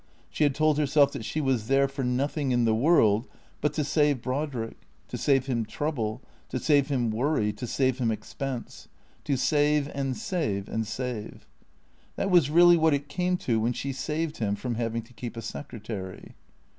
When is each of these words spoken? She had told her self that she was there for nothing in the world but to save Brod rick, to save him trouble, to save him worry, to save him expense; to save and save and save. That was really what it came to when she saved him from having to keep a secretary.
She 0.31 0.43
had 0.45 0.55
told 0.55 0.79
her 0.79 0.87
self 0.87 1.11
that 1.11 1.23
she 1.25 1.39
was 1.39 1.67
there 1.67 1.87
for 1.87 2.03
nothing 2.03 2.51
in 2.51 2.65
the 2.65 2.73
world 2.73 3.27
but 3.61 3.71
to 3.73 3.83
save 3.83 4.19
Brod 4.19 4.55
rick, 4.55 4.79
to 5.09 5.15
save 5.15 5.45
him 5.45 5.63
trouble, 5.63 6.23
to 6.49 6.57
save 6.57 6.87
him 6.87 7.11
worry, 7.11 7.53
to 7.53 7.67
save 7.67 7.99
him 7.99 8.09
expense; 8.09 8.87
to 9.25 9.37
save 9.37 9.87
and 9.93 10.17
save 10.17 10.67
and 10.67 10.87
save. 10.87 11.45
That 12.15 12.31
was 12.31 12.49
really 12.49 12.77
what 12.77 12.95
it 12.95 13.09
came 13.09 13.37
to 13.45 13.59
when 13.59 13.73
she 13.73 13.93
saved 13.93 14.37
him 14.37 14.55
from 14.55 14.73
having 14.73 15.03
to 15.03 15.13
keep 15.13 15.37
a 15.37 15.41
secretary. 15.43 16.33